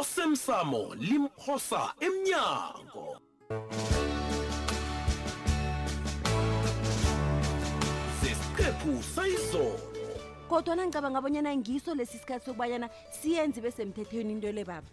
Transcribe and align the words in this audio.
osemsamo 0.00 0.82
limphosa 1.04 1.84
emnyango 2.06 3.06
sesiqephu 8.20 8.92
sayizolo 9.02 9.80
kodwa 10.50 10.74
nangicabanga 10.76 11.18
abonyana 11.20 11.50
ngiso 11.60 11.92
lesi 11.94 12.16
sikhathi 12.18 12.44
sokubanyana 12.48 12.88
siyenze 13.20 13.60
besemthethweni 13.60 14.32
into 14.32 14.52
le 14.52 14.64
baba 14.64 14.88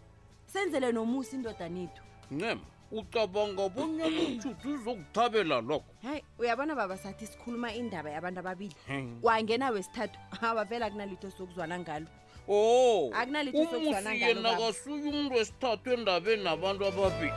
senzele 0.53 0.91
nomusa 0.91 1.31
indodanethu 1.37 2.01
ncema 2.35 2.61
ucabanga 2.91 3.69
bonyana 3.71 4.21
uthuthu 4.27 4.67
uzokuthabela 4.73 5.61
lokho 5.61 5.87
hayi 6.03 6.23
uyabona 6.39 6.75
baba 6.75 6.97
sathi 6.97 7.25
sikhuluma 7.27 7.71
indaba 7.73 8.09
yabantu 8.11 8.39
ababili 8.43 8.75
kwangenawo 9.23 9.77
esithathu 9.79 10.19
abavela 10.43 10.89
kunalitho 10.91 11.31
sokuzwana 11.31 11.79
ngalo 11.79 12.07
Oh. 12.51 13.11
umusiyena 13.53 14.51
kasuye 14.57 15.05
umuntu 15.11 15.35
wesithathu 15.37 15.87
endabe 15.95 16.31
nabantu 16.43 16.81
ababili 16.89 17.31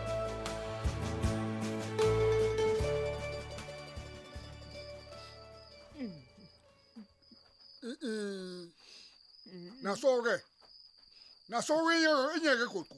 naso-ke 9.84 10.34
naso-ke 11.50 11.92
inyeke 12.36 12.48
egoqulo 12.64 12.96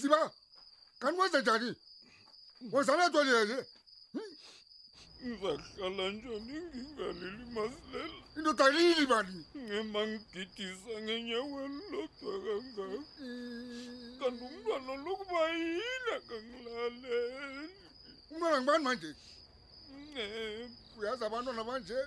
siba 0.00 0.18
kanti 1.00 1.16
wenze 1.20 1.38
njani 1.40 1.70
wenzanatwelele 2.72 3.58
ngizakuhlala 5.26 6.06
njani 6.10 6.40
ngingalili 6.42 7.44
masilela 7.50 8.14
indoda 8.36 8.66
lili 8.74 9.04
bani 9.12 9.40
ngema 9.64 10.00
ngigidisa 10.10 10.94
ngenyaweni 11.04 11.82
lodwa 11.92 12.30
kangaka 12.40 13.02
kanti 14.18 14.42
umntwana 14.52 14.92
lokuba 15.04 15.40
yini 15.60 16.10
akangilaleli 16.18 17.66
umntwana 18.30 18.56
ngibani 18.58 18.82
manje 18.86 19.10
uyazi 20.98 21.22
abantwana 21.28 21.62
banje 21.68 21.98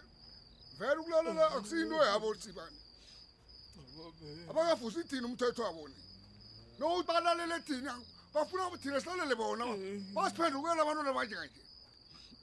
vele 0.80 0.96
ukulalela 1.02 1.44
akusiyinto 1.58 1.96
yabo 2.10 2.28
sibani 2.44 2.78
abakafusi 4.50 5.00
thini 5.10 5.26
umthetho 5.30 5.64
aboni 5.70 5.96
nokuthi 6.80 7.08
balalele 7.10 7.58
thini 7.66 7.90
bafuna 8.34 8.64
thina 8.82 8.98
silalele 9.04 9.36
bona 9.40 9.66
eh. 9.76 10.00
basiphendukela 10.16 10.82
abantwana 10.84 11.14
banje 11.18 11.36
kanje 11.40 11.62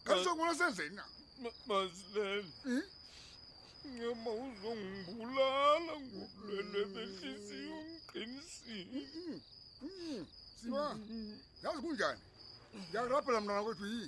kasho 0.08 0.36
ngona 0.36 0.54
senzeni 0.54 0.96
na 0.96 1.04
mazilele 1.66 2.44
hmm? 2.64 2.82
nyama 3.96 4.30
uzongibulala 4.48 5.76
ngobulwele 6.00 6.80
behliziyo 6.94 7.76
ngiqinisile 7.86 9.00
hmm, 9.06 9.40
hmm, 9.80 10.20
siba 10.60 10.82
yazi 11.62 11.78
kunjani 11.84 12.20
ngiyakurabhela 12.76 13.38
mntana 13.40 13.62
kwethu 13.66 13.86
yi 13.94 14.02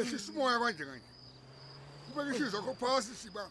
ehlisa 0.00 0.28
umoya 0.32 0.56
kanje 0.62 0.84
kanje 0.88 1.00
kubeke 2.08 2.36
ihlizo 2.38 2.58
kho 2.66 2.72
phasi 2.80 3.12
siba 3.22 3.42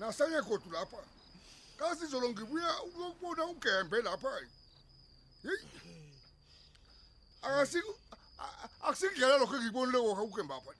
nasanye 0.00 0.40
godu 0.46 0.68
lapha 0.74 1.00
kasizolo 1.78 2.26
ngibuya 2.30 2.70
ukuyokubona 2.86 3.42
ugembe 3.52 3.96
lapha 4.06 4.30
heyi 5.44 5.58
akasiko 7.46 7.92
akusingidlala 8.82 9.36
lokho 9.38 9.54
engibonile 9.56 9.98
kokho 9.98 10.22
ukugembapha 10.26 10.72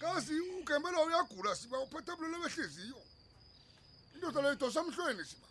kazi 0.00 0.34
ugembela 0.60 0.98
uyagula 1.06 1.50
siba 1.56 1.76
uphetha 1.84 2.16
bulelo 2.16 2.38
behleziyo 2.42 2.98
indoda 4.14 4.38
leyo 4.42 4.54
idosa 4.58 4.80
mhlweni 4.84 5.24
siba 5.30 5.46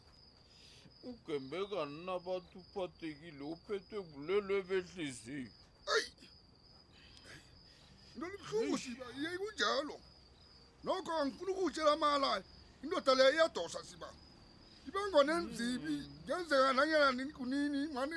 ugembekanina 1.10 2.12
abantu 2.20 2.54
uphathekile 2.64 3.44
uphethwe 3.54 3.98
bulelo 4.12 4.56
behleziyo 4.70 5.52
eyi 5.94 6.10
into 8.16 8.28
libuhlungu 8.30 8.78
siba 8.78 9.06
iye 9.18 9.32
kunjalo 9.42 9.96
nokho 10.84 11.12
angifuna 11.22 11.52
ukuwutshela 11.52 11.94
mala 12.04 12.30
indoda 12.84 13.12
leyo 13.16 13.32
iyadosa 13.34 13.80
siba 13.90 14.10
ibangonenzibi 14.88 15.96
ngenzeka 16.24 16.74
nangena 16.74 17.12
nini 17.12 17.34
kunini 17.38 17.80
mane 17.96 18.16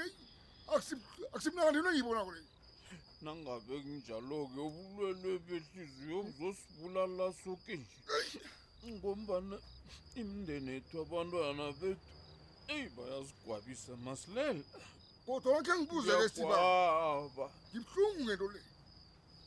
akusimnakandinto 1.31 1.89
engiyibona 1.91 2.23
kuleyo 2.27 2.49
nangabe 3.25 3.75
nginjalo-ke 3.85 4.61
ubulwelwe 4.69 5.31
behliziyo 5.49 6.17
buzosibulala 6.25 7.27
soke 7.43 7.75
nje 7.79 8.89
ngombana 8.95 9.57
imindeni 10.21 10.71
ethu 10.77 10.95
abantwana 11.05 11.65
bethu 11.81 12.09
eyi 12.75 12.87
bayazigwabisa 12.97 13.93
masilela 14.05 14.63
kodwa 15.27 15.49
wakhe 15.57 15.73
ngibuzele 15.79 16.27
sibaba 16.35 17.47
ngibuhlungu 17.73 18.21
ngento 18.27 18.47
le 18.55 18.61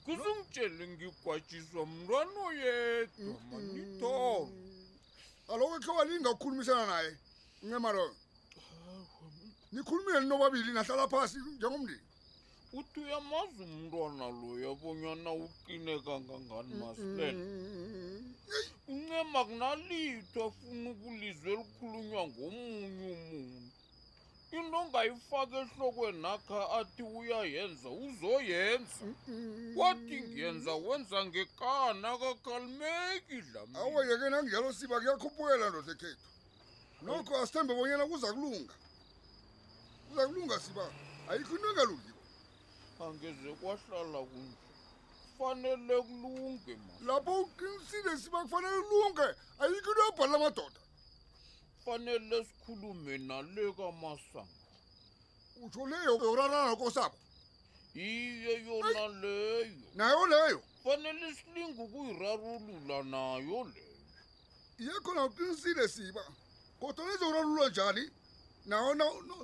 kuzungitshele 0.03 0.83
ngigwajiswa 0.93 1.81
mntwana 1.91 2.37
oyedwa 2.49 3.33
manitol 3.49 4.45
aloko 5.51 5.73
ekhe 5.77 5.91
walingakukhulumisana 5.97 6.83
naye 6.91 7.11
ncemaloyo 7.65 8.15
nikhulumile 9.73 10.17
ninobabili 10.21 10.71
nahlala 10.73 11.03
phasi 11.13 11.37
njengomndeni 11.55 12.06
uthi 12.73 12.99
uyamazi 13.01 13.63
umntwana 13.63 14.25
loya 14.39 14.71
bonyana 14.81 15.31
uqine 15.45 15.93
kangangani 16.05 16.73
masilela 16.81 17.45
uncema 18.93 19.39
kunalitho 19.47 20.39
afuna 20.49 20.89
ukulizwe 20.95 21.49
elikhulunywa 21.53 22.21
ngomunye 22.29 23.07
umuntu 23.17 23.59
into 24.57 24.79
ngayifaka 24.89 25.55
ehlokweni 25.65 26.25
akha 26.33 26.59
athi 26.79 27.03
uyayenza 27.19 27.87
uzoyenza 28.05 29.03
kwathi 29.75 30.17
ngyenza 30.27 30.71
wenza 30.85 31.19
ngekana 31.27 32.09
kakhalumeki 32.21 33.37
dlami 33.47 33.73
awaye 33.83 34.13
ke 34.19 34.27
nangiyalo 34.31 34.69
siba 34.77 34.95
kuyakhuphukela 35.01 35.65
ndo 35.71 35.81
sekhethu 35.87 36.25
nokho 37.05 37.31
asithembe 37.41 37.73
bonyana 37.79 38.03
kuza 38.11 38.27
kulunga 38.35 38.73
kuza 40.07 40.23
kulunga 40.27 40.55
siba 40.65 40.83
ayikho 41.31 41.55
into 41.55 41.69
engalula 41.73 42.06
angeze 43.03 43.53
kwahlala 43.61 44.19
kunje 44.25 44.57
kufanele 45.37 46.01
kulunge 46.01 46.73
ma 46.75 47.05
lapho 47.05 47.33
uqinisile 47.45 48.11
siba 48.17 48.39
kufanele 48.43 48.77
ulunge 48.83 49.25
ayikho 49.61 49.89
into 49.91 50.01
yobhala 50.03 50.35
amadoda 50.37 50.79
kufanele 51.79 52.37
sikhulume 52.45 53.17
nale 53.27 53.63
kamasango 53.77 54.47
utsho 55.63 55.83
leyo 55.89 56.13
yoraranakosako 56.25 57.17
iye 57.93 58.53
yona 58.65 59.03
leyo 59.21 59.77
nayo 59.95 60.23
leyo 60.27 60.59
kufanele 60.83 61.25
silinge 61.37 61.81
ukuyirarulula 61.83 62.97
nayo 63.03 63.59
leyo 63.63 63.97
iye 64.81 64.93
khona 65.03 65.21
uqinisile 65.25 65.87
siba 65.87 66.21
kodwa 66.79 67.05
nizorarulula 67.07 67.69
njani 67.69 68.03
nawo 68.67 68.93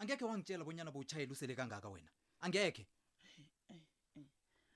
angekhe 0.03 0.25
wangitshela 0.29 0.63
bonyana 0.67 0.91
bowutshayela 0.93 1.31
usele 1.33 1.55
kangaka 1.55 1.87
wena 1.89 2.11
angekhe 2.45 2.83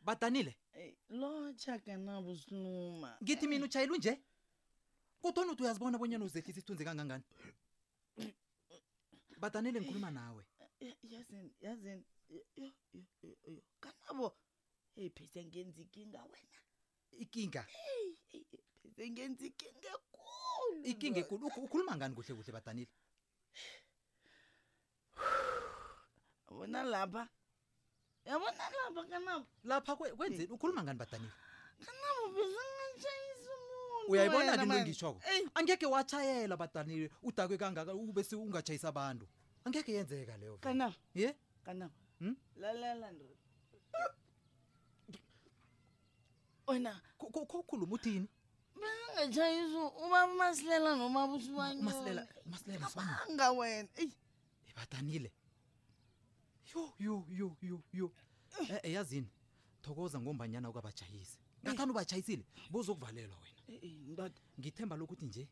badanile 0.07 0.53
eh, 0.79 0.93
lotsha 1.21 1.75
kanabo 1.85 2.31
sinuma 2.41 3.09
ngithi 3.23 3.45
mina 3.51 3.65
utshayela 3.67 3.91
unje 3.93 4.13
kodwani 5.21 5.49
uthi 5.51 5.63
uyazibona 5.67 5.99
bonyana 6.01 6.23
uzehlisa 6.25 6.51
isithunzi 6.55 6.83
kangangani 6.87 7.25
badanile 9.41 9.77
ngikhuluma 9.83 10.09
nawe 10.19 10.43
yazini 11.13 11.51
yazini 11.65 12.03
kanabo 13.83 14.27
eyi 14.99 15.09
phese 15.15 15.39
ngenza 15.49 15.79
ikinga 15.85 16.19
wena 16.31 16.59
ikinga 17.23 17.61
phese 18.79 19.03
ngenza 19.11 19.43
ikinga 19.51 19.83
ekulu 19.91 20.25
ikinga 20.91 21.19
ekulu 21.23 21.43
ukhuluma 21.65 21.93
ngani 21.97 22.13
kuhle 22.15 22.33
kuhle 22.37 22.51
badanile 22.57 22.93
bona 26.55 26.83
lapha 26.83 27.27
yabona 28.25 28.63
lapha 28.77 29.03
kanabo 29.09 29.45
lapha 29.63 29.95
kwenzeni 29.95 30.51
ukhuluma 30.55 30.83
ngani 30.83 30.99
badanile 30.99 31.31
kanabo 31.85 32.23
bezangatshayisa 32.31 33.51
umuntu 33.57 34.07
uyayibona 34.11 34.51
ni 34.57 34.65
ngengishoko 34.65 35.19
angeke 35.55 35.85
watshayela 35.85 36.55
badanile 36.57 37.09
udakwe 37.23 37.57
kangaka 37.57 37.91
ubese 37.93 38.35
ungatshayisa 38.35 38.87
abantu 38.89 39.27
angeke 39.65 39.91
yenzeka 39.93 40.37
leyo 40.37 40.57
kanabo 40.57 40.95
ye 41.15 41.35
kanabo 41.63 41.95
hmm? 42.19 42.35
lalala 42.55 43.11
ndo 43.11 43.25
wena 46.67 46.91
khokhuluma 47.19 47.93
uthini 47.95 48.27
bezangatshayisa 48.75 49.81
uba 50.03 50.19
masilela 50.27 50.95
noma 50.95 51.27
busiwanyonmasilela 51.29 52.23
masilela 52.51 52.87
anga 53.27 53.47
wena 53.51 53.89
ey 54.01 54.11
ibadanile 54.71 55.31
yo 56.99 57.23
yo 57.31 57.55
yo 57.61 57.81
yo 57.93 58.11
ee 58.59 58.73
eh, 58.75 58.79
eh, 58.83 58.93
yazini 58.93 59.27
thokoza 59.81 60.19
ngombanyana 60.19 60.69
ukabajayise 60.69 61.37
ngathani 61.63 61.91
ubajayisile 61.91 62.45
bozokuvalelwa 62.71 63.37
wena 64.07 64.25
eh, 64.25 64.31
ngithemba 64.59 64.95
lokuthi 64.95 65.25
nje 65.25 65.47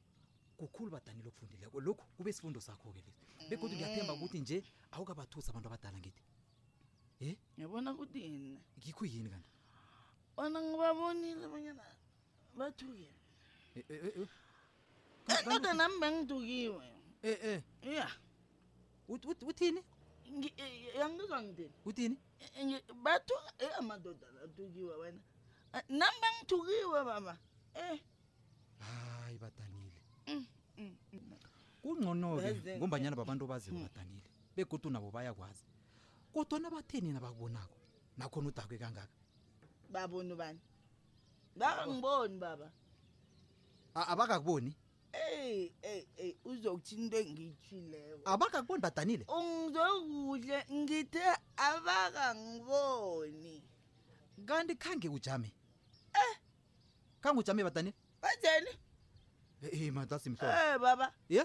kukhulu 0.57 0.92
badanile 0.92 1.27
okufundileko 1.30 1.81
lokhu 1.81 2.06
kube 2.18 2.33
sifundo 2.33 2.60
sakho-ke 2.62 3.01
lesi 3.07 3.24
begodwa 3.50 3.77
ngiyathemba 3.77 4.13
ukuthi 4.13 4.39
nje 4.39 4.57
awukabathusi 4.92 5.50
abantu 5.51 5.68
abadala 5.69 5.98
ngithi 6.00 6.24
e 7.22 7.30
ngiyabona 7.56 7.92
ukuthi 7.94 8.19
yini 8.24 8.62
ngikho 8.80 9.06
yini 9.06 9.30
kanti 9.30 9.51
ona 10.38 10.60
ngibabonile 10.62 11.45
banyana 11.48 11.83
bathuke 12.57 13.10
kodwa 15.45 15.74
nami 15.74 15.95
bengidukiwe 16.01 16.88
e 17.24 17.31
e 17.83 17.92
ya 18.00 18.07
uthini 19.10 19.81
Eh, 20.33 20.51
eh, 20.57 20.95
yangizwa 21.00 21.42
ngitini 21.44 21.74
uthini 21.86 22.18
eh, 22.56 22.81
bathu 23.04 23.33
e 23.60 23.66
amadoda 23.80 24.27
athukiwe 24.45 24.95
wena 25.01 25.19
nami 26.00 26.18
bangithukiwe 26.24 27.00
baba 27.12 27.33
em 27.83 28.00
hayi 28.80 29.38
badanile 29.42 30.01
mm, 30.27 30.45
mm, 30.77 30.95
mm. 31.13 31.22
kungcono-ke 31.81 32.77
ngombanyana 32.77 33.16
babantu 33.16 33.44
obaziwe 33.45 33.77
badanile 33.88 34.27
begodwa 34.56 34.88
nabo 34.92 35.07
bayakwazi 35.16 35.63
kodwa 36.33 36.56
nabatheni 36.60 37.10
nabakubonako 37.16 37.77
nakhona 38.19 38.48
udakwe 38.50 38.75
kangaka 38.81 39.18
babona 39.94 40.31
ubani 40.36 40.62
bangiboni 41.60 42.36
baba 42.44 42.68
abakakuboni 44.12 44.72
ei 45.15 45.71
ei 45.83 46.03
ei 46.23 46.31
uzokuthi 46.50 46.95
into 47.06 47.17
engiyithileyo 47.23 48.15
abakakuboni 48.31 48.81
badanile 48.85 49.23
ungizokuhle 49.38 50.57
ngithe 50.79 51.25
abakangiboni 51.69 53.56
kanti 54.47 54.73
khange 54.83 55.07
ujame 55.17 55.50
eh 56.21 56.33
khange 57.23 57.39
ujame 57.41 57.62
badanile 57.67 57.95
benzeni 58.21 58.71
ei 59.75 59.91
madasimso 59.95 60.45
e 60.45 60.69
baba 60.83 61.07
ye 61.35 61.44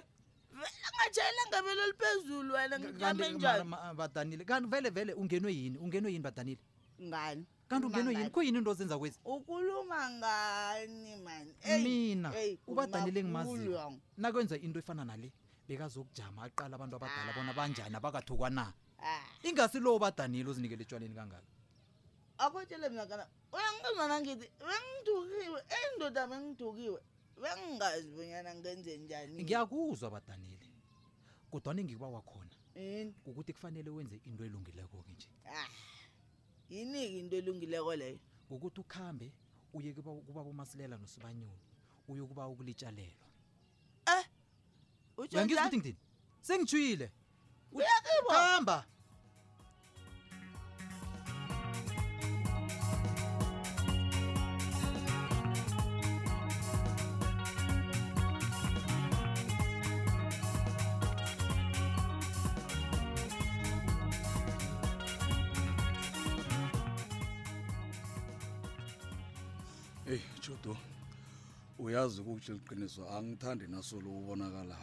vele 0.56 0.70
ngajayela 0.94 1.42
ngabelo 1.50 1.82
liphezulu 1.90 2.50
wena 2.54 2.76
ngijame 2.80 3.24
njani 3.36 3.64
badanile 4.00 4.42
kanti 4.50 4.66
vele 4.72 4.88
vele 4.96 5.12
ungenwe 5.20 5.50
yini 5.58 5.76
ungenwe 5.84 6.10
yini 6.12 6.24
badanile 6.28 6.62
ngani 7.08 7.44
kanti 7.70 7.86
ungeno 7.86 8.10
yini 8.12 8.30
kho 8.30 8.42
yini 8.42 8.58
into 8.58 8.70
ozenza 8.70 8.98
kwezi 8.98 9.18
ukuluma 9.24 10.10
ngani 10.10 11.16
mani 11.22 11.50
mina 11.84 12.28
ubadanile 12.66 13.20
engimaziyo 13.20 14.00
nakwenza 14.18 14.56
into 14.58 14.78
efana 14.82 15.04
nale 15.06 15.30
bekazokujama 15.68 16.42
aqala 16.50 16.74
abantu 16.76 16.96
abadala 16.98 17.30
bona 17.36 17.52
banjani 17.54 17.94
abakathukwa 17.96 18.50
na 18.50 18.64
ah. 19.04 19.22
ingasi 19.48 19.78
lowo 19.78 19.96
ubadanile 20.02 20.50
ozinikele 20.50 20.82
etshwaleni 20.82 21.14
kangaka 21.14 21.46
akotshele 22.42 22.88
mnakana 22.90 23.24
uyangibazana 23.54 24.16
ngithi 24.22 24.46
bengidukiwe 24.68 25.60
endoda 25.78 26.22
bengidukiwe 26.30 27.00
bengingazi 27.42 28.08
bonyana 28.16 28.50
ngenze 28.58 28.98
njani 28.98 29.44
ngiyakuzwa 29.46 30.10
badanile 30.14 30.66
kodwa 31.50 31.70
ningikuba 31.74 32.08
wakhona 32.18 32.50
ukuthi 33.28 33.52
kufanele 33.54 33.90
wenze 33.96 34.16
into 34.26 34.42
elungileko-ke 34.44 35.12
nje 35.14 35.28
ah 35.54 35.70
yiniki 36.70 37.18
into 37.20 37.36
elungileko 37.36 37.96
leyo 37.96 38.18
ngokuthi 38.50 38.80
ukuhambe 38.80 39.32
uye 39.74 39.90
kuba 39.94 40.42
bomasilela 40.44 40.96
nosibanyoni 40.96 41.62
uyokuba 42.08 42.42
ukulitshalelwa 42.52 43.26
eh 44.14 44.24
uyangizwa 45.20 45.62
ukuthi 45.66 45.78
ngithini 45.80 45.98
sengijuyile 46.46 47.06
uyakibo 47.76 48.30
hamba 48.38 48.76
shudu 70.50 70.76
uyazi 71.82 72.18
ukutsho 72.22 72.52
liqiniso 72.58 73.02
angithandi 73.16 73.64
nasolo 73.74 74.06
ubonakala 74.20 74.76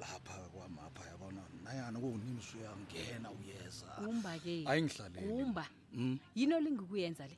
lapha 0.00 0.38
kwamapha 0.52 1.02
yabona 1.12 1.42
nayani 1.64 1.98
kuwunimsi 2.02 2.50
uyangena 2.58 3.28
uyeza 3.38 3.86
umba 4.08 4.30
ke 4.44 4.52
ayingihlaleliumba 4.70 5.62
mm? 5.92 6.16
yini 6.38 6.52
olingikuyenza 6.58 7.24
le 7.30 7.36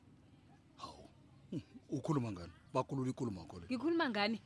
hawu 0.81 1.05
hmm, 1.51 1.61
ukhuluma 1.97 2.29
ngani 2.31 2.53
bakhulula 2.73 3.09
ikhuluma 3.11 3.41
kho 3.49 3.55
le 3.61 3.65
ngikhuluma 3.67 4.05
ngani 4.13 4.37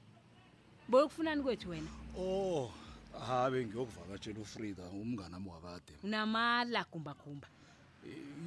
boyokufunani 0.89 1.41
kwethu 1.45 1.67
wena 1.71 1.91
o 2.21 2.24
oh, 2.24 2.71
habe 3.29 3.57
ngiyokuvakatshela 3.65 4.39
ufrida 4.41 4.84
umngane 5.01 5.36
ami 5.38 5.50
wakade 5.53 5.93
unamala 6.03 6.79
kumbakhumba 6.91 7.48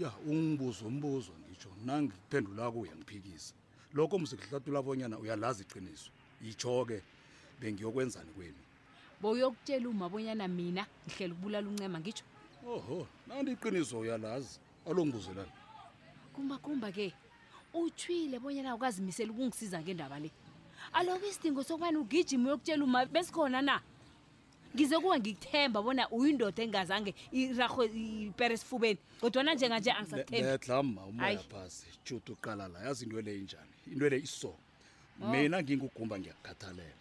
ya 0.02 0.10
ungibuzo 0.26 0.82
umbuzo 0.90 1.30
ngitsho 1.46 1.70
nangiphendula 1.86 2.70
kuya 2.74 2.94
ngiphikise 2.98 3.54
lokho 3.94 4.18
mzikuhlatula 4.18 4.78
abonyana 4.78 5.18
uyalazi 5.18 5.62
iqiniso 5.62 6.10
yitsho-ke 6.46 6.98
bengiyokwenzani 7.60 8.30
kwenu 8.36 8.60
bouyokutshela 9.22 9.86
uma 9.88 10.08
bonyana 10.10 10.48
mina 10.48 10.82
ngihlela 11.06 11.32
ukubulala 11.34 11.66
uncema 11.70 11.98
ngitsho 12.02 12.24
oho 12.72 13.06
nanti 13.26 13.50
iqiniso 13.56 13.94
uyalazi 14.04 14.58
alongibuzelani 14.88 15.52
kumbakumba-ke 16.34 17.06
utshwile 17.80 18.36
bonyana 18.44 18.74
ukazimisela 18.78 19.30
ukungisiza 19.32 19.78
ngendaba 19.82 20.18
le 20.18 20.30
aloko 20.98 21.24
isidingo 21.30 21.62
sokubani 21.62 21.96
ugijima 22.02 22.44
uyokutshela 22.48 22.82
uma 22.84 23.00
besikhona 23.06 23.60
na 23.68 23.74
ngizokuba 24.74 25.14
ngikuthemba 25.18 25.78
bona 25.86 26.02
uyindoda 26.16 26.60
engazange 26.66 27.10
irahwe 27.40 27.84
ipere 28.26 28.54
esifubeni 28.56 28.98
kodwana 29.20 29.50
njenganje 29.54 29.90
angisaedlama 30.00 31.00
umoya 31.10 31.42
phasi 31.52 31.84
jude 32.04 32.30
uqala 32.34 32.64
la 32.72 32.78
yazi 32.86 33.04
into 33.04 33.16
ele 33.22 33.32
injani 33.42 33.74
into 33.92 34.04
ele 34.08 34.18
iso 34.26 34.48
oh. 35.22 35.26
mina 35.30 35.56
ngingugumba 35.62 36.14
ngiyakukhathalela 36.18 36.96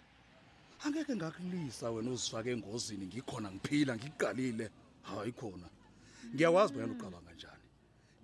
angeke 0.86 1.12
ngakulisa 1.18 1.86
wena 1.94 2.10
uzifake 2.14 2.50
engozini 2.56 3.04
ngikhona 3.10 3.48
ngiphila 3.56 3.92
ngikuqalile 3.98 4.66
hayi 5.08 5.32
khona 5.40 5.68
ngiyakwazi 6.34 6.70
bonyana 6.74 6.94
uqabanga 6.96 7.32
njani 7.38 7.64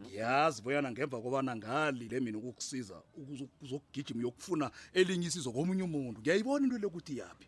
ngiyazi 0.02 0.58
boyana 0.64 0.90
ngemva 0.94 1.18
kobana 1.24 1.52
ngalile 1.60 2.16
mina 2.22 2.38
ukukusiza 2.38 2.96
ukuzokugijima 3.18 4.20
uyokufuna 4.22 4.66
elinye 4.98 5.28
isizo 5.32 5.50
komunye 5.58 5.84
umuntu 5.90 6.18
ngiyayibona 6.22 6.64
into 6.68 6.78
le 6.78 6.88
ukuthi 6.92 7.16
yaphi 7.22 7.48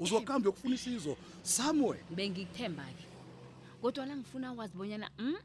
uzokuhamba 0.00 0.48
yokufuna 0.48 0.74
isizo 0.74 1.16
somewere 1.42 2.02
bengikuthemba-ke 2.10 3.04
kodwa 3.80 4.06
la 4.06 4.16
ngifuna 4.16 4.52
wazi 4.52 4.76
bonyana 4.76 5.10
mm 5.18 5.36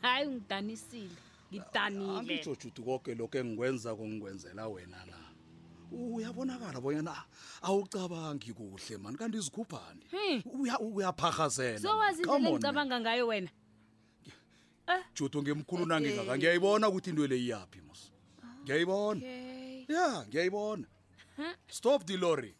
hhayi 0.00 0.26
-mm. 0.28 0.32
ngidanisile 0.34 1.10
ngidanileangijojuti 1.52 2.82
ah, 2.82 2.84
koke 2.84 3.14
lokho 3.14 3.38
engikwenza 3.38 3.94
kongikwenzela 3.96 4.68
wena 4.68 4.96
la 5.06 5.16
uyabonakala 5.92 6.80
bonyana 6.80 7.12
awucabangi 7.62 8.52
kuhle 8.52 8.96
mani 8.98 9.16
kanti 9.18 9.36
izikhuphani 9.38 10.04
uyaphahazelaowaziengicabanga 10.80 13.00
ngayo 13.00 13.26
wena 13.26 13.50
eh? 14.88 15.04
juto 15.14 15.42
ngimkhulu 15.42 15.86
nangingaka 15.86 16.32
eh. 16.32 16.38
ngiyayibona 16.38 16.88
ukuthi 16.88 17.10
into 17.10 17.26
leyi 17.26 17.48
yaphi 17.52 17.80
mos 17.80 17.98
ngiyayibona 18.64 19.22
ya 19.88 20.24
ngiyayibona 20.26 20.86
stop 21.68 22.04
delory 22.06 22.54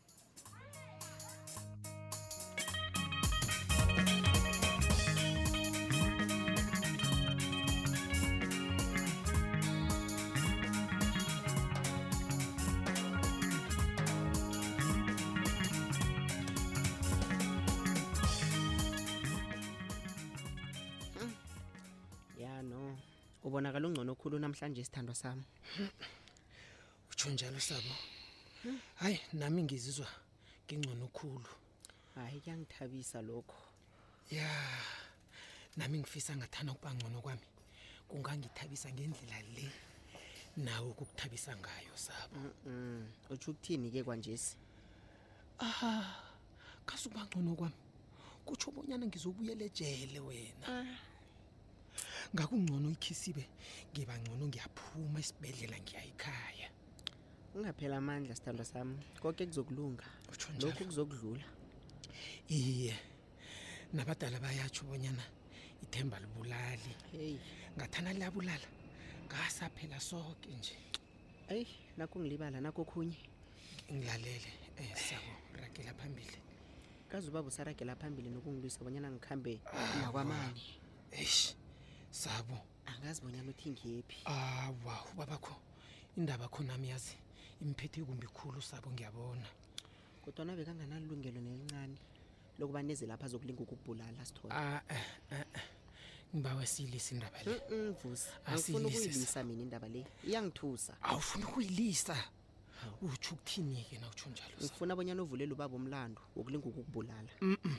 ubonakala 23.50 23.84
ungcono 23.88 24.10
okhulu 24.14 24.36
namhlanje 24.38 24.80
isithandwa 24.80 25.14
sami 25.22 25.46
utsho 27.10 27.28
njalo 27.34 27.58
sabo 27.68 27.92
hayi 29.02 29.18
nami 29.40 29.60
ngizizwa 29.66 30.08
ngingcono 30.64 31.04
okhulu 31.10 31.50
hayi 32.14 32.38
kuyangithabisa 32.42 33.18
lokho 33.28 33.60
ya 34.36 34.46
nami 35.78 35.96
ngifisa 36.00 36.32
ngathana 36.38 36.70
ukuba 36.74 36.90
ngcono 36.96 37.18
kwami 37.24 37.46
kungangithabisa 38.08 38.86
ngendlela 38.94 39.38
le 39.54 39.66
nawe 40.64 40.86
ukukuthabisa 40.92 41.50
ngayo 41.62 41.94
sabo 42.06 42.38
mhm 42.70 43.02
uthi 43.32 43.46
ukuthini 43.50 43.86
ke 43.94 44.00
kanjesi 44.06 44.54
ah 45.58 46.06
kasukuba 46.86 47.22
ngcono 47.26 47.50
kwami 47.58 47.78
kutsho 48.46 48.68
bonyana 48.74 49.04
ngizobuyela 49.10 49.62
ejele 49.70 50.18
wena 50.28 50.66
ah 50.74 50.86
ngakungcono 52.34 52.88
ikhisibe 52.96 53.44
ngiba 53.92 54.14
ngcono 54.22 54.44
ngiyaphuma 54.48 55.18
esibhedlela 55.22 55.76
ngiyayikhaya 55.82 56.68
ungaphela 57.54 57.96
amandla 58.02 58.32
sithandwa 58.38 58.64
sami 58.72 58.98
konke 59.22 59.42
kuzokulunga 59.50 60.06
lokhu 60.62 60.82
kuzokudlula 60.88 61.46
iye 62.56 62.94
nabadala 63.96 64.38
bayatsho 64.44 64.82
bonyana 64.90 65.24
ithemba 65.84 66.16
libulali 66.22 66.92
heyi 67.14 67.36
ngathana 67.76 68.10
liyabulala 68.16 68.68
ngasaphela 69.26 69.98
soke 70.10 70.46
nje 70.58 70.76
eyi 71.54 71.66
nakho 71.98 72.14
ngilibala 72.20 72.56
nakho 72.64 72.82
khunye 72.90 73.20
ngilalele 73.94 74.52
um 74.80 74.88
siyakuragela 75.02 75.92
phambili 75.98 76.38
kazi 77.10 77.24
ubaba 77.30 77.48
usaragela 77.50 77.98
phambili 78.00 78.28
nokungilwisa 78.30 78.78
bonyana 78.84 79.08
ngikhambe 79.10 79.52
ah, 79.72 79.94
nakwamani 80.00 80.62
eyi 81.22 81.50
zabo 82.24 82.58
angazibonyana 82.86 83.50
uthi 83.50 83.70
ngephi 83.72 84.18
awa 84.24 84.94
ubabakho 85.12 85.54
indaba 86.18 86.44
khonami 86.52 86.88
yazi 86.92 87.16
imphethe 87.64 88.04
kumbi 88.08 88.26
khulu 88.36 88.60
sabo 88.62 88.88
ngiyabona 88.92 89.46
kodwa 90.22 90.44
na 90.44 90.52
bekanganalilungelo 90.58 91.40
nelincane 91.40 91.96
lokuba 92.60 92.82
neze 92.84 93.06
lapha 93.08 93.24
azokulinga 93.28 93.62
ukubulala 93.64 94.20
sithole 94.28 94.52
ah, 94.52 94.80
eh, 94.92 95.04
eh, 95.32 95.38
eh. 95.40 95.46
ngibawe 96.36 96.64
siyilisa 96.72 97.10
indaba 97.16 97.38
le 97.44 97.54
vusiuyilisa 98.00 99.40
ah, 99.40 99.44
mina 99.48 99.62
indaba 99.64 99.88
le 99.94 100.00
iyangithusa 100.28 100.92
awufuni 101.08 101.44
ukuyilisa 101.48 102.16
utsho 103.08 103.32
ukuthini-ke 103.34 103.96
na 104.00 104.10
utsho 104.12 104.28
njalo 104.30 104.56
ngifuna 104.60 104.92
abonyana 104.92 105.22
ovulela 105.24 105.52
ubaba 105.56 105.72
umlando 105.80 106.20
wokulinga 106.36 106.66
ukukubulala 106.68 107.32
mm 107.40 107.56
-mm. 107.64 107.76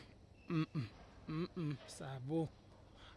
mm 0.49 0.65
-mm. 0.73 0.87
mm 1.29 1.47
-mm. 1.53 1.73
sabo 1.97 2.49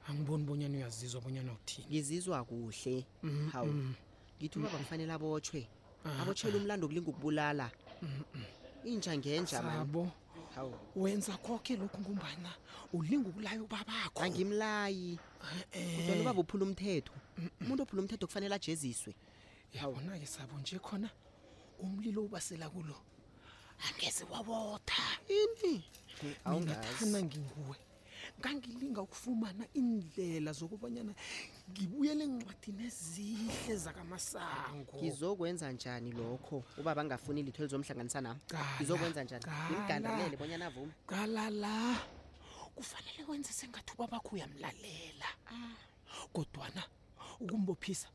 angiboni 0.09 0.45
bonyana 0.45 0.77
uyazizwa 0.77 1.21
bonyana 1.21 1.53
uthini 1.53 1.87
ngizizwa 1.89 2.45
kuhle 2.45 3.07
mm-hmm, 3.23 3.49
hawu 3.51 3.67
mm-hmm. 3.67 3.95
ngithi 4.39 4.59
ubaba 4.59 4.79
kufanele 4.79 5.13
abotshwe 5.13 5.69
ah, 6.05 6.09
ah, 6.09 6.23
abotshele 6.23 6.57
ah. 6.59 6.61
umlando 6.61 6.85
okulinga 6.87 7.11
ukubulala 7.11 7.67
mm-hmm, 8.03 8.89
inja 8.89 9.13
ngenja 9.17 9.63
mabo 9.63 10.13
hawu 10.55 10.73
wenza 10.97 11.37
konke 11.41 11.73
lokhu 11.77 11.99
ngumbana 12.01 12.53
ulinga 12.93 13.29
ukulaya 13.29 13.61
ubabakho 13.65 14.21
angimlayi 14.23 15.19
eh, 15.73 15.73
eh. 15.73 16.07
kodwa 16.07 16.21
ubaba 16.23 16.41
uphula 16.45 16.63
umthetho 16.69 17.13
umuntu 17.61 17.81
ophula 17.83 18.01
umthetho 18.03 18.27
kufanele 18.29 18.55
ajeziswe 18.61 19.13
yawona-ke 19.73 20.27
sabo 20.29 20.59
nje 20.61 20.77
khona 20.85 21.09
umlilo 21.81 22.25
ubasela 22.29 22.69
kulo 22.71 22.97
angeze 23.89 24.25
wabotha 24.31 25.03
ini 25.41 25.83
awungathana 26.45 27.19
nginguwe 27.25 27.77
ngangilinga 28.41 29.01
ukufumana 29.07 29.65
indlela 29.79 30.51
zokubanyana 30.59 31.13
ngibuyele 31.71 32.23
encwadini 32.29 32.83
ezihle 32.91 33.75
zakamasango 33.85 34.95
ngizokwenza 34.99 35.67
njani 35.75 36.11
lokho 36.21 36.57
uba 36.81 36.91
bangafuni 36.99 37.41
litho 37.47 37.61
elizomhlanganisa 37.63 38.21
nam 38.27 38.37
ngizokwenza 38.79 39.21
njani 39.25 39.45
ngigandalele 39.71 40.35
bonyana 40.41 40.65
avume 40.69 40.93
galala 41.11 41.75
kufanele 42.77 43.23
wenze 43.31 43.53
sengathi 43.59 43.91
uba 43.97 44.07
bakho 44.13 44.31
uyamlalela 44.37 45.29
kodwana 46.35 46.83
ah. 46.83 47.43
ukumbophisa 47.43 48.09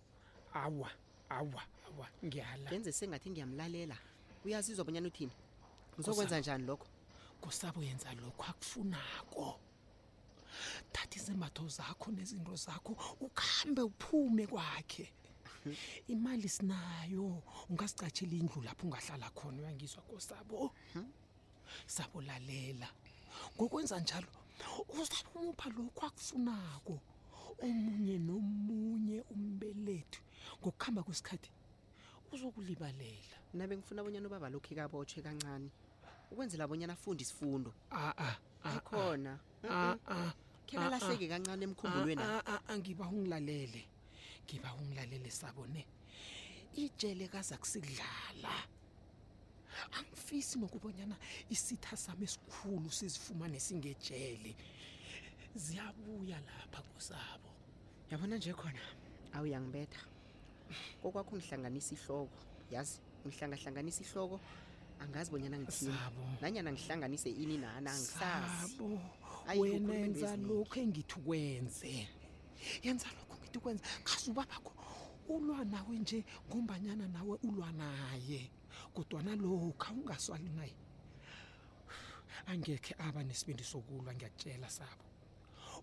awa 0.63 0.91
awa 1.37 1.63
awa 1.87 2.05
ngiyala 2.25 2.67
ngenze 2.71 2.91
sengathi 2.91 3.27
ngiyamlalela 3.31 3.97
uyazizwa 4.45 4.83
bonyana 4.85 5.07
uthini 5.07 5.35
ngizokwenza 5.95 6.35
njani 6.39 6.63
lokho 6.69 6.87
kosabo 7.43 7.79
yenza 7.87 8.11
lokho 8.21 8.43
akufunako 8.51 9.47
thatha 10.93 11.15
izembatho 11.19 11.63
zakho 11.77 12.07
nezinto 12.15 12.53
zakho 12.65 12.91
ukhambe 13.25 13.81
uphume 13.91 14.47
kwakhe 14.51 15.05
imali 16.13 16.47
sinayo 16.55 17.41
ungasicatshela 17.71 18.33
indlu 18.41 18.59
lapho 18.67 18.83
ungahlala 18.87 19.27
khona 19.37 19.59
uyangizwa 19.63 20.01
kosabo 20.09 20.57
sabolalela 21.95 22.87
ngokwenza 23.55 23.97
njalo 24.03 24.27
uzaphumupha 24.99 25.67
lokho 25.77 26.01
akufunako 26.09 26.95
omunye 27.67 28.15
nomunye 28.27 29.17
umbelethu 29.33 30.21
ngokuhamba 30.59 31.01
kwesikhathi 31.05 31.49
uzokulibalela 32.33 33.35
nabe 33.57 33.73
ngifuna 33.77 33.99
abonyana 34.01 34.27
ubaba 34.27 34.47
lokhu 34.53 34.71
kabotshwe 34.77 35.19
kancane 35.25 35.69
ukwenzela 36.31 36.63
abonyana 36.63 36.93
afunde 36.93 37.21
isifundo 37.23 37.73
a 37.91 37.97
ah, 37.97 38.13
a 38.19 38.27
ah, 38.63 38.73
akhona 38.77 39.39
ah, 39.69 39.95
a 40.07 40.15
a 40.15 40.33
khona 40.69 40.89
lahleke 40.93 41.25
kancane 41.31 41.63
emkhumbulweni 41.67 42.23
angiba 42.71 43.05
ungilalele 43.13 43.81
ngiba 44.45 44.69
ungilalele 44.79 45.29
sabone 45.39 45.81
ijele 46.83 47.25
kaza 47.33 47.57
kusidlala 47.61 48.53
angifisi 49.97 50.53
nokubonyana 50.61 51.15
isitha 51.53 51.97
sami 51.97 52.23
esikhulu 52.29 52.87
sizifumane 52.97 53.57
singejele 53.65 54.51
ziyabuya 55.63 56.37
lapha 56.47 56.81
kusabo 56.93 57.49
yabona 58.11 58.37
nje 58.37 58.53
khona 58.53 58.83
awuyangibetha 59.35 60.01
kokwakho 61.01 61.33
ngihlanganisa 61.37 61.91
ihloko 61.97 62.39
yazi 62.73 62.95
ngihlangahlanganisa 63.25 64.01
ihloko 64.05 64.37
angazi 65.03 65.31
bonyana 65.31 65.57
ngithini 65.59 65.97
nanyana 66.41 66.69
ngihlanganise 66.73 67.29
ini 67.43 67.55
nana 67.63 67.89
angisazi 67.91 68.99
wena 69.61 69.93
enza 70.05 70.29
lokhu 70.49 70.75
engithi 70.83 71.13
ukwenze 71.19 71.91
yenza 72.85 73.07
lokhu 73.17 73.33
ngithi 73.39 73.57
ukwenze 73.61 73.83
kaze 74.07 74.25
ubabakho 74.31 74.73
ulwa 75.35 75.59
nawe 75.73 75.95
nje 76.01 76.19
ngombanyana 76.47 77.05
nawe 77.15 77.35
ulwa 77.47 77.69
naye 77.81 78.41
kodwana 78.93 79.31
lokhu 79.43 79.67
awungaswali 79.87 80.49
naye 80.57 80.75
angekhe 82.51 82.91
aba 83.07 83.21
nesibindi 83.27 83.63
sokulwa 83.71 84.11
ngiyatshela 84.15 84.69
sabo 84.77 85.05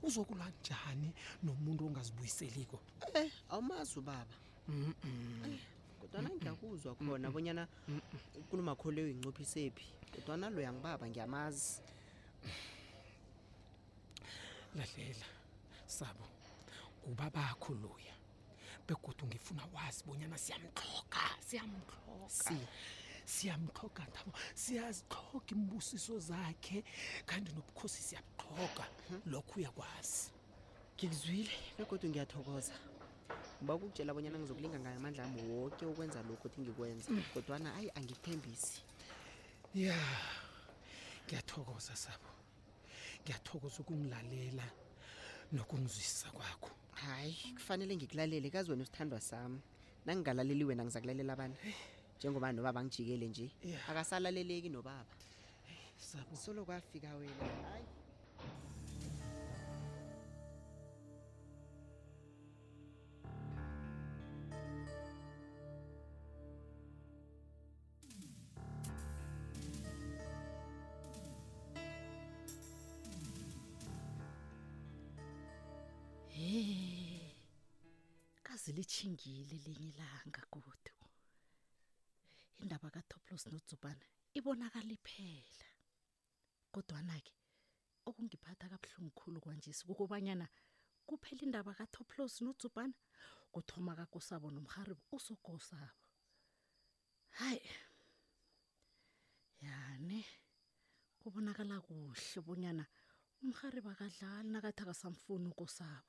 uzokulwa 0.07 0.47
njani 0.61 1.09
nomuntu 1.45 1.81
ongazibuyiseliko 1.89 2.77
um 2.77 3.17
eh, 3.21 3.31
awumazi 3.53 3.95
ubaba 4.03 4.37
Mm 4.69 4.95
-mm. 5.05 5.55
kodwana 6.07 6.31
ngiyakuzwa 6.39 6.95
khona 6.97 7.29
bonyana 7.35 7.63
kunomakho 8.51 8.89
leyo 8.95 9.33
sephi 9.43 9.87
kodwana 10.15 10.47
lo 10.55 10.61
ngibaba 10.73 11.05
ngiyamazi 11.11 11.83
lalela 14.79 15.27
sabo 15.87 16.27
bakho 17.35 17.75
loya 17.75 18.15
begodwa 18.87 19.25
ngifuna 19.27 19.63
wazi 19.75 20.01
bonyana 20.07 20.39
siyamxhoga 20.39 21.25
siyamxhoga 21.49 22.57
siyamxhoga 23.27 24.03
ndabo 24.11 24.33
siyazixhoga 24.63 25.51
imbusiso 25.55 26.15
zakhe 26.31 26.79
kanti 27.27 27.51
nobukhosi 27.53 28.01
siyabuxhoga 28.09 28.85
mhm. 29.11 29.19
lokho 29.33 29.55
uyakwazi 29.59 30.31
ngikuzwile 30.97 31.55
begodwa 31.79 32.09
ngiyathokoza 32.11 32.75
ngoba 33.63 33.77
kukutshela 33.81 34.11
abonyana 34.13 34.39
ngizokulinga 34.41 34.79
ngayo 34.81 34.97
amandla 35.01 35.23
ami 35.25 35.41
woke 35.49 35.83
ukwenza 35.89 36.21
lokhu 36.29 36.47
thi 36.53 36.59
ngikwenza 36.61 37.09
kodwana 37.35 37.69
hayi 37.77 37.89
angikuthembisi 37.99 38.77
ya 39.85 39.97
ngiyathokoza 41.25 41.95
sabo 42.05 42.31
ngiyathokoza 43.23 43.79
ukungilalela 43.81 44.67
nokungizwisisa 45.57 46.29
kwakho 46.37 46.71
hayi 47.03 47.37
kufanele 47.57 47.93
ngikulalele 47.97 48.49
kazi 48.55 48.69
wena 48.71 48.83
usithandwa 48.85 49.21
sami 49.21 49.59
nangingalaleli 50.05 50.65
wena 50.69 50.83
ngiza 50.85 51.01
kulalela 51.01 51.33
abantu 51.33 51.59
njengoba 52.19 52.47
nobaba 52.53 52.79
angijikele 52.81 53.25
nje 53.31 53.47
akasalaleleki 53.91 54.69
nobaba 54.69 55.13
solo 56.45 56.61
kwafika 56.69 57.09
wena 57.21 57.45
hayi 57.71 57.87
lithingile 78.77 79.57
lenye 79.65 79.89
ilanga 79.89 80.43
kodwa 80.53 80.75
indaba 82.63 82.89
kaToplos 82.95 83.45
noZubana 83.53 84.05
ibonakala 84.39 84.93
iphela 84.97 85.67
kodwa 86.75 87.01
nake 87.09 87.33
okungiphatha 88.09 88.65
kabuhlungu 88.73 89.13
khulu 89.19 89.41
kanje 89.45 89.73
sikukubanyana 89.79 90.47
kuphela 91.09 91.41
indaba 91.47 91.73
kaToplos 91.79 92.35
noZubana 92.45 92.97
kuthoma 93.53 93.93
kakosabo 93.99 94.47
nomharibo 94.53 95.05
usogosabo 95.17 95.97
hayi 97.41 97.65
yane 99.65 100.21
kubonakala 101.21 101.81
kuhle 101.87 102.39
bonyana 102.47 102.85
umharibo 103.41 103.89
akadlali 103.95 104.49
nakathi 104.53 104.81
akasamfuni 104.85 105.49
ukosabo 105.53 106.09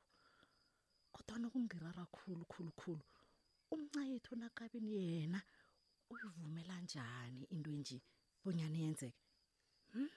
kodwana 1.17 1.49
kungirara 1.53 2.03
khulu 2.15 2.43
khulu 2.51 2.71
khulu 2.79 3.03
umncayethu 3.73 4.33
nakabini 4.41 4.91
yena 5.11 5.39
uyivumela 6.11 6.75
njani 6.85 7.41
into 7.53 7.69
enje 7.77 7.97
bonyana 8.43 8.77
yenzeke 8.83 9.23
hmm? 9.93 10.09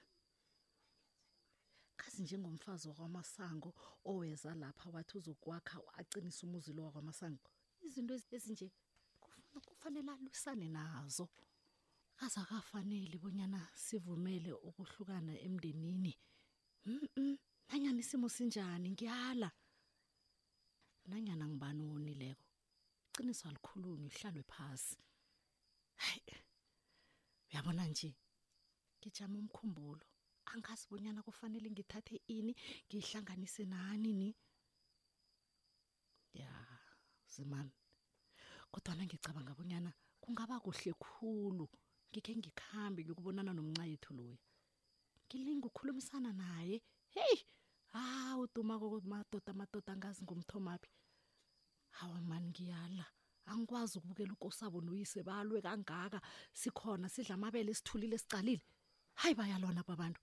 kazi 1.99 2.19
njengomfazi 2.21 2.85
wakwamasango 2.89 3.69
oweza 4.11 4.49
lapha 4.61 4.87
wathi 4.95 5.17
uzokwakha 5.17 5.77
aqinisa 5.99 6.41
umuzi 6.47 6.71
lo 6.75 6.81
wakwamasango 6.85 7.39
izinto 7.85 8.13
ezinje 8.35 8.67
kufanele 9.67 10.11
alwisane 10.15 10.67
nazo 10.77 11.25
azakafaneli 12.23 13.17
bonyana 13.23 13.59
sivumele 13.85 14.51
ukuhlukana 14.67 15.33
emndenini 15.47 16.13
mm 16.85 17.01
-mm. 17.15 17.33
nanyani 17.69 17.99
isimo 18.03 18.27
sinjani 18.35 18.87
ngiyala 18.95 19.49
nanyana 21.11 21.45
ngibani 21.49 21.81
owonileko 21.87 22.43
iqiniso 23.09 23.43
alikhulunywa 23.49 24.07
ihlalwe 24.11 24.43
phasi 24.53 24.97
hayi 26.03 26.33
uyabona 27.47 27.83
nje 27.91 28.09
ngijama 28.99 29.35
umkhumbulo 29.43 30.05
angazi 30.53 30.83
bonyana 30.89 31.21
kufanele 31.27 31.67
ngithathe 31.75 32.15
ini 32.37 32.53
ngihlanganise 32.87 33.63
nani 33.73 34.11
ni 34.19 34.29
ya 36.39 36.51
zimani 37.33 37.73
kodwana 38.71 39.03
ngicabanga 39.07 39.53
bonyana 39.57 39.91
kungaba 40.23 40.55
kuhle 40.65 40.91
khulu 41.03 41.65
ngikhe 42.11 42.31
ngikhambe 42.41 42.99
ngikubonana 43.05 43.51
nomnca 43.57 43.83
yethu 43.91 44.11
loya 44.17 44.39
ngilinga 45.27 45.65
ukukhulumisana 45.67 46.31
naye 46.41 46.75
heyi 47.15 47.37
hawu 47.93 48.43
ah, 48.43 48.47
duma 48.55 48.75
komadoda 48.79 49.49
amadoda 49.53 49.91
angazi 49.93 50.21
ngumthomaphi 50.23 50.89
hawa 51.99 52.21
man 52.29 52.43
ngiyala 52.51 53.03
angikwazi 53.51 53.93
ukubukela 53.97 54.33
unkosabo 54.33 54.77
noyise 54.85 55.19
balwe 55.27 55.59
kangaka 55.65 56.19
sikhona 56.61 57.07
sidla 57.13 57.33
amabele 57.35 57.71
sithulile 57.77 58.17
sicalile 58.23 58.63
hayi 59.21 59.33
bayalona 59.39 59.81
babantu 59.89 60.21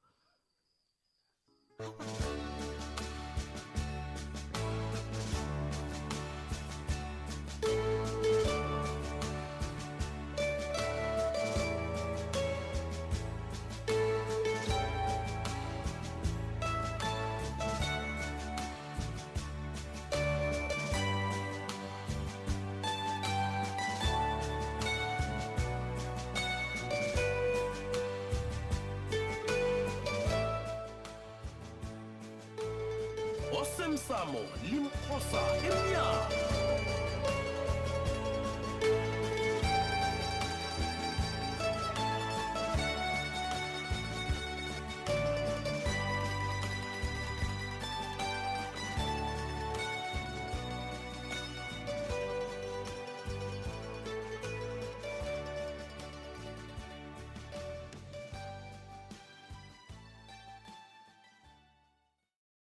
osemsamo 33.61 34.39
limkhosa 34.71 35.43
emnyango 35.67 36.88